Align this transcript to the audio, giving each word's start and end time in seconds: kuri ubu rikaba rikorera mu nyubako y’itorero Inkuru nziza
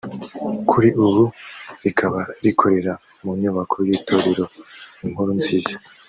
kuri 0.69 0.89
ubu 1.05 1.23
rikaba 1.83 2.19
rikorera 2.43 2.93
mu 3.23 3.31
nyubako 3.41 3.75
y’itorero 3.87 4.45
Inkuru 5.05 5.31
nziza 5.39 5.75